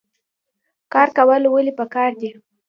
[0.93, 2.29] کار کول ولې پکار دي؟